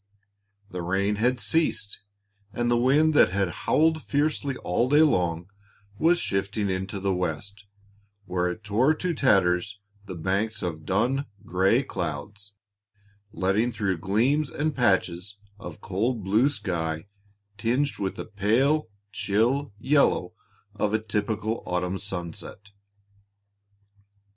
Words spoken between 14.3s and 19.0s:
and patches of cold blue sky tinged with the pale,